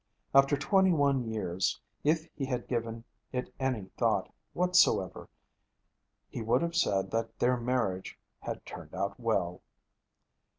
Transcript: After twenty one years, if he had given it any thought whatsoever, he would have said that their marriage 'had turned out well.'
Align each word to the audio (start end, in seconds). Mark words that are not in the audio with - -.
After 0.33 0.57
twenty 0.57 0.91
one 0.91 1.31
years, 1.31 1.79
if 2.03 2.27
he 2.33 2.45
had 2.45 2.67
given 2.67 3.03
it 3.31 3.53
any 3.59 3.91
thought 3.97 4.33
whatsoever, 4.53 5.29
he 6.27 6.41
would 6.41 6.63
have 6.63 6.75
said 6.75 7.11
that 7.11 7.37
their 7.37 7.55
marriage 7.55 8.17
'had 8.39 8.65
turned 8.65 8.95
out 8.95 9.19
well.' 9.19 9.61